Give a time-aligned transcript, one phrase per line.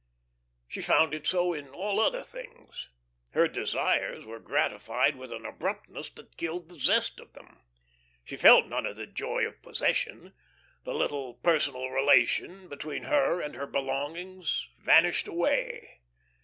[0.67, 2.89] She found it so in all other things.
[3.33, 7.61] Her desires were gratified with an abruptness that killed the zest of them.
[8.23, 10.33] She felt none of the joy of possession;
[10.85, 15.99] the little personal relation between her and her belongings vanished away.